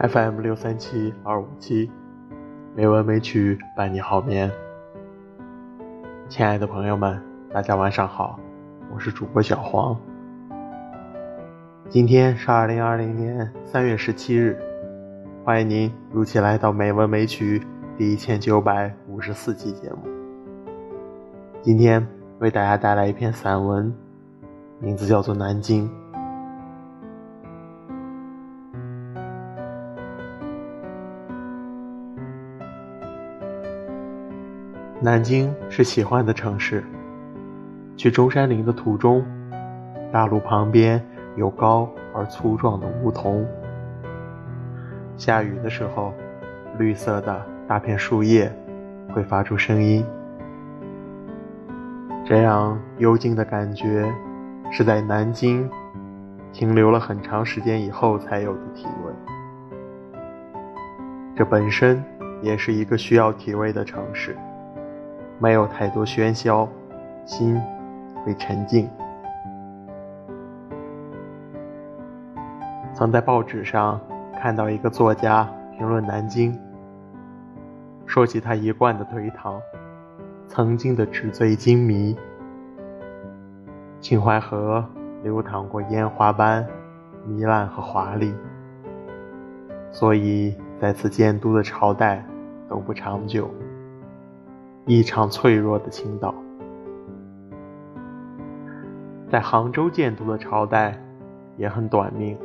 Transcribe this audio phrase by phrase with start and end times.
[0.00, 1.90] FM 六三七二五七，
[2.74, 4.50] 美文美曲伴你好眠。
[6.26, 8.40] 亲爱的朋友们，大家晚上好，
[8.90, 9.94] 我是主播小黄。
[11.90, 14.58] 今天是二零二零年三月十七日，
[15.44, 17.62] 欢迎您如期来到美文美曲
[17.98, 19.98] 第一千九百五十四期节目。
[21.60, 23.94] 今天为大家带来一篇散文，
[24.78, 25.86] 名字叫做《南京》。
[35.02, 36.84] 南京是喜欢的城市。
[37.96, 39.24] 去中山陵的途中，
[40.12, 41.02] 大路旁边
[41.36, 43.46] 有高而粗壮的梧桐。
[45.16, 46.12] 下雨的时候，
[46.78, 48.54] 绿色的大片树叶
[49.14, 50.04] 会发出声音。
[52.22, 54.04] 这样幽静的感觉，
[54.70, 55.66] 是在南京
[56.52, 60.20] 停留了很长时间以后才有的体味。
[61.34, 62.04] 这本身
[62.42, 64.36] 也是一个需要体味的城市。
[65.42, 66.68] 没有太多喧嚣，
[67.24, 67.58] 心
[68.22, 68.86] 会沉静。
[72.92, 73.98] 曾在报纸上
[74.38, 76.54] 看到一个作家评论南京，
[78.04, 79.58] 说起他一贯的颓唐，
[80.46, 82.14] 曾经的纸醉金迷，
[83.98, 84.84] 秦淮河
[85.22, 86.66] 流淌过烟花般
[87.26, 88.34] 糜烂和华丽，
[89.90, 92.22] 所以在此建都的朝代
[92.68, 93.48] 都不长久。
[94.86, 96.34] 异常脆弱的青岛，
[99.28, 100.98] 在杭州建都的朝代
[101.56, 102.36] 也很短命。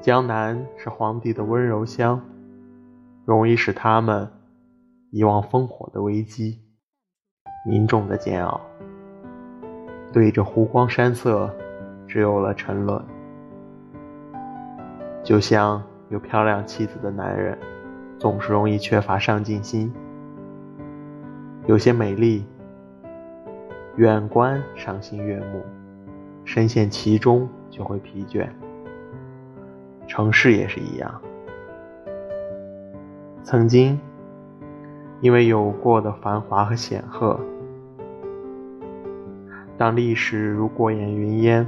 [0.00, 2.20] 江南是皇帝的温柔乡，
[3.24, 4.28] 容易使他们
[5.10, 6.60] 遗忘烽火的危机、
[7.66, 8.60] 民众的煎熬。
[10.12, 11.52] 对着湖光山色，
[12.06, 13.02] 只有了沉沦。
[15.24, 17.58] 就像有漂亮妻子的男人，
[18.18, 19.92] 总是容易缺乏上进心。
[21.68, 22.46] 有些美丽，
[23.96, 25.62] 远观赏心悦目，
[26.42, 28.48] 深陷其中就会疲倦。
[30.06, 31.20] 城市也是一样，
[33.42, 34.00] 曾经
[35.20, 37.38] 因为有过的繁华和显赫，
[39.76, 41.66] 当历史如过眼云烟，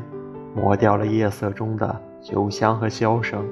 [0.57, 3.45] 抹掉了夜色中的酒香和箫声，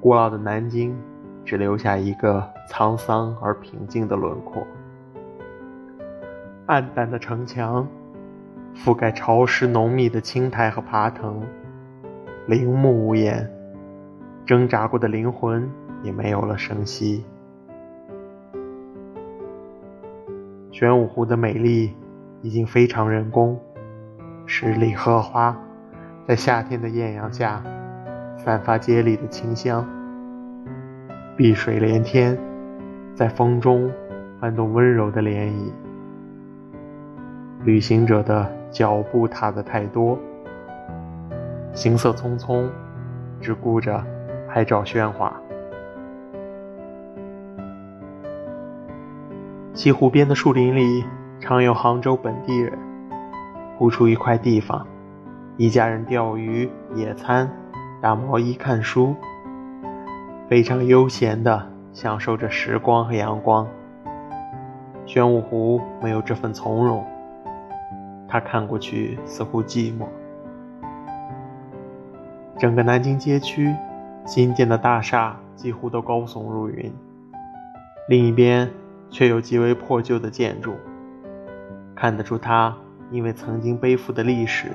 [0.00, 0.96] 古老的南京
[1.44, 4.66] 只留下一个沧桑而平静的轮廓。
[6.66, 7.86] 暗淡的城墙，
[8.74, 11.42] 覆盖潮湿浓密的青苔和爬藤，
[12.46, 13.50] 陵墓无言，
[14.46, 15.68] 挣扎过的灵魂
[16.02, 17.24] 也没有了声息。
[20.70, 21.94] 玄武湖的美丽
[22.42, 23.60] 已经非常人工，
[24.46, 25.56] 十里荷花
[26.26, 27.62] 在夏天的艳阳下
[28.36, 29.84] 散发接力的清香，
[31.36, 32.38] 碧水连天，
[33.16, 33.90] 在风中
[34.40, 35.81] 翻动温柔的涟漪。
[37.64, 40.18] 旅行者的脚步踏得太多，
[41.72, 42.68] 行色匆匆，
[43.40, 44.04] 只顾着
[44.48, 45.32] 拍照喧哗。
[49.74, 51.04] 西湖边的树林里，
[51.38, 52.76] 常有杭州本地人
[53.78, 54.84] 铺出一块地方，
[55.56, 57.48] 一家人钓鱼、野餐、
[58.00, 59.14] 打毛衣、看书，
[60.48, 63.64] 非常悠闲地享受着时光和阳光。
[65.06, 67.04] 玄武湖没有这份从容。
[68.32, 70.06] 他看过去似乎寂寞。
[72.58, 73.70] 整个南京街区，
[74.24, 76.90] 新建的大厦几乎都高耸入云，
[78.08, 78.70] 另一边
[79.10, 80.72] 却有极为破旧的建筑，
[81.94, 82.74] 看得出他
[83.10, 84.68] 因为曾经背负的历史，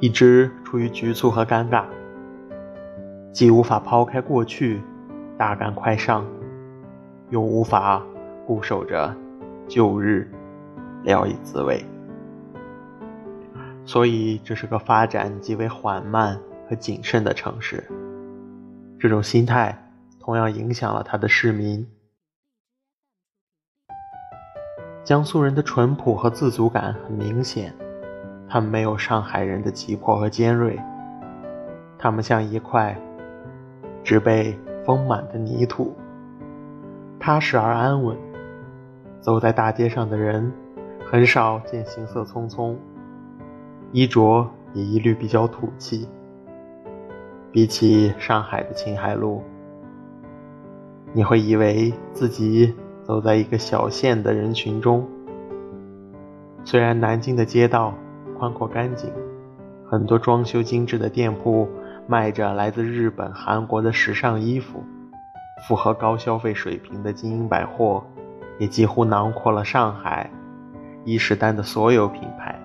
[0.00, 1.84] 一直处于局促和尴尬，
[3.30, 4.82] 既无法抛开过去，
[5.38, 6.26] 大干快上，
[7.30, 8.02] 又无法
[8.44, 9.14] 固守着
[9.68, 10.28] 旧日，
[11.04, 11.80] 聊以自慰。
[13.86, 16.38] 所以，这是个发展极为缓慢
[16.68, 17.88] 和谨慎的城市。
[18.98, 21.86] 这种心态同样影响了他的市民。
[25.04, 27.72] 江苏人的淳朴和自足感很明显，
[28.48, 30.76] 他们没有上海人的急迫和尖锐，
[31.96, 32.98] 他们像一块
[34.02, 35.96] 植被丰满的泥土，
[37.20, 38.16] 踏实而安稳。
[39.20, 40.52] 走在大街上的人，
[41.08, 42.74] 很少见行色匆匆。
[43.92, 46.06] 衣着也一律比较土气，
[47.50, 49.42] 比起上海的青海路，
[51.12, 55.06] 你会以为自己走在一个小县的人群中。
[56.64, 57.94] 虽然南京的街道
[58.38, 59.10] 宽阔干净，
[59.88, 61.68] 很多装修精致的店铺
[62.08, 64.82] 卖着来自日本、韩国的时尚衣服，
[65.66, 68.04] 符合高消费水平的精英百货，
[68.58, 70.28] 也几乎囊括了上海
[71.04, 72.60] 伊势丹的所有品牌。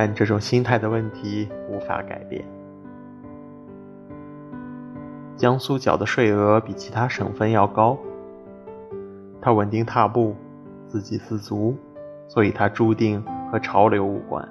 [0.00, 2.44] 但这种心态的问题无法改变。
[5.36, 7.98] 江苏缴的税额比其他省份要高，
[9.40, 10.36] 他稳定踏步，
[10.86, 11.76] 自给自足，
[12.28, 14.48] 所以他注定和潮流无关。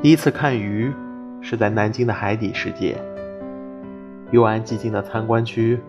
[0.00, 0.94] 第一次看鱼
[1.40, 2.96] 是在南京的海底世界，
[4.30, 5.80] 幽暗寂静的参观区，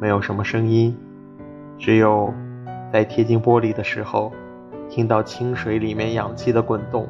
[0.00, 0.96] 没有什么声音，
[1.78, 2.32] 只有
[2.90, 4.32] 在贴近玻璃的时候，
[4.90, 7.08] 听到清水里面氧气的滚动。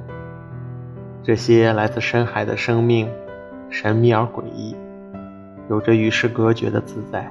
[1.23, 3.11] 这些来自深海的生命，
[3.71, 4.77] 神秘而诡异，
[5.69, 7.29] 有着与世隔绝的自在。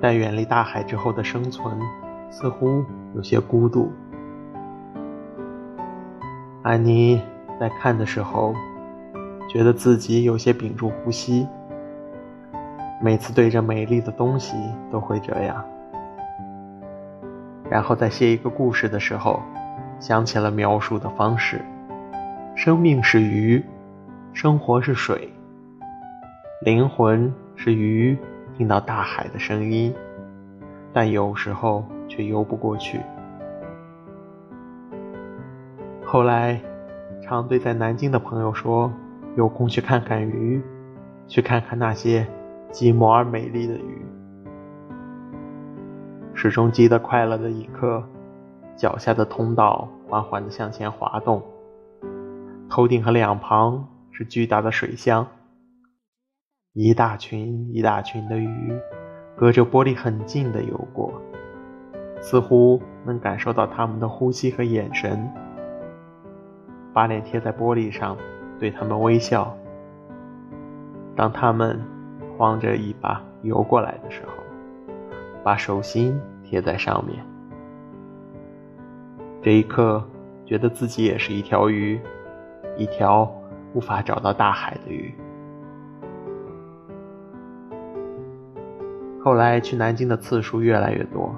[0.00, 1.78] 但远离大海之后的生存，
[2.30, 2.84] 似乎
[3.14, 3.92] 有些孤独。
[6.64, 7.20] 安妮。
[7.60, 8.52] 在看的时候，
[9.48, 11.46] 觉得自己有些屏住呼吸。
[13.00, 14.56] 每次对着美丽的东西
[14.90, 15.64] 都会这样。
[17.72, 19.40] 然后在写一个故事的时候，
[19.98, 21.58] 想起了描述的方式：
[22.54, 23.64] 生命是鱼，
[24.34, 25.32] 生活是水，
[26.60, 28.14] 灵魂是鱼，
[28.58, 29.94] 听到大海的声音，
[30.92, 33.00] 但有时候却游不过去。
[36.04, 36.60] 后来。
[37.24, 38.92] 常对在南京的朋友说
[39.36, 40.60] ：“有空去看看鱼，
[41.28, 42.26] 去看看那些
[42.72, 44.04] 寂寞而美丽的鱼。”
[46.42, 48.02] 始终记得快乐的一刻，
[48.74, 51.40] 脚下的通道缓缓地向前滑动，
[52.68, 55.24] 头顶和两旁是巨大的水箱，
[56.72, 58.76] 一大群一大群的鱼，
[59.36, 61.12] 隔着玻璃很近的游过，
[62.20, 65.30] 似乎能感受到它们的呼吸和眼神。
[66.92, 68.16] 把脸贴在玻璃上，
[68.58, 69.56] 对他们微笑。
[71.14, 71.80] 当他们
[72.36, 74.32] 晃着尾巴游过来的时候，
[75.44, 76.20] 把手心
[76.52, 77.18] 贴在上面。
[79.40, 80.06] 这一刻，
[80.44, 81.98] 觉得自己也是一条鱼，
[82.76, 83.26] 一条
[83.72, 85.14] 无法找到大海的鱼。
[89.24, 91.34] 后来去南京的次数越来越多，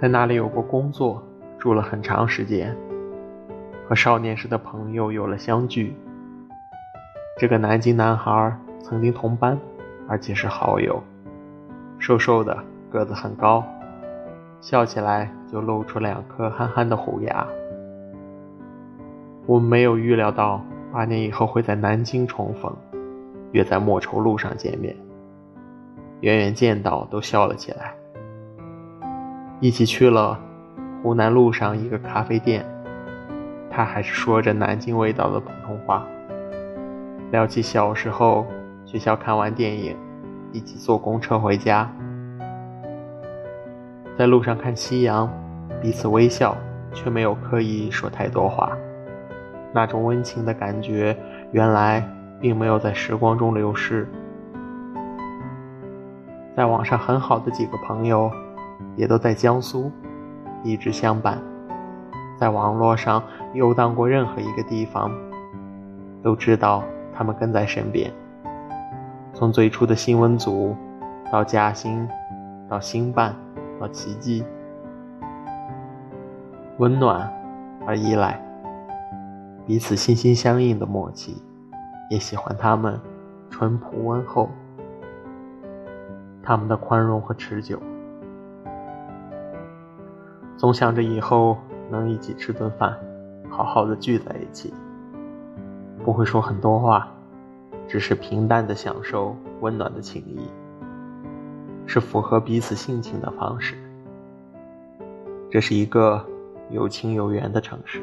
[0.00, 1.22] 在那里有过工作，
[1.56, 2.76] 住了很长时间。
[3.88, 5.94] 和少年时的朋友有了相聚。
[7.38, 9.56] 这个南京男孩曾经同班，
[10.08, 11.00] 而且是好友。
[12.00, 12.58] 瘦瘦的，
[12.90, 13.64] 个子很高，
[14.60, 17.46] 笑起来就露出两颗憨憨的虎牙。
[19.46, 20.62] 我们没有预料到
[20.92, 22.74] 八年以后会在南京重逢，
[23.52, 24.94] 约在莫愁路上见面。
[26.20, 27.94] 远远见到都笑了起来。
[29.60, 30.38] 一起去了
[31.02, 32.64] 湖南路上一个咖啡店。
[33.70, 36.04] 他还是说着南京味道的普通话，
[37.30, 38.44] 聊起小时候
[38.84, 39.96] 学校看完电影，
[40.52, 41.88] 一起坐公车回家，
[44.18, 45.30] 在路上看夕阳，
[45.80, 46.56] 彼此微笑，
[46.92, 48.76] 却没有刻意说太多话。
[49.72, 51.16] 那种温情的感觉，
[51.52, 52.04] 原来
[52.40, 54.08] 并没有在时光中流失。
[56.56, 58.28] 在网上很好的几个朋友，
[58.96, 59.88] 也都在江苏，
[60.64, 61.38] 一直相伴。
[62.36, 63.22] 在网络上
[63.54, 65.12] 游荡过任何一个地方，
[66.24, 66.82] 都知道
[67.14, 68.10] 他们跟在身边。
[69.32, 70.74] 从最初的新闻组，
[71.30, 72.08] 到嘉兴，
[72.68, 73.32] 到新办，
[73.78, 74.44] 和奇迹，
[76.78, 77.32] 温暖
[77.86, 78.40] 而依赖，
[79.66, 81.42] 彼此心心相印的默契，
[82.10, 83.00] 也喜欢他们
[83.50, 84.48] 淳朴温厚，
[86.42, 87.78] 他们的宽容和持久，
[90.56, 91.56] 总想着以后。
[91.90, 92.94] 能一起吃顿饭，
[93.48, 94.74] 好好的聚在一起，
[96.04, 97.08] 不会说很多话，
[97.86, 100.38] 只是平淡的享受温暖的情谊，
[101.88, 103.74] 是符合彼此性情的方式。
[105.50, 106.22] 这是一个
[106.70, 108.02] 有情有缘的城市。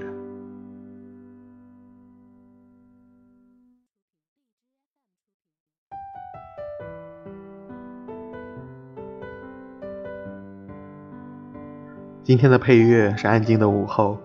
[12.24, 14.18] 今天的配乐是安静的午后，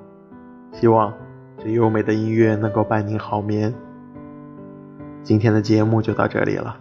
[0.73, 1.13] 希望
[1.59, 3.75] 这优美的音乐能够伴您好眠。
[5.23, 6.75] 今天的节目就到这里了，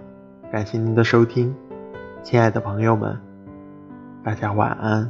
[0.50, 1.54] 感谢您的收听，
[2.22, 3.18] 亲爱的朋友们，
[4.24, 5.10] 大家晚安。